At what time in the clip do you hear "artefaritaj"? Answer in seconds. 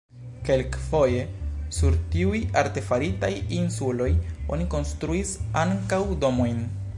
2.61-3.31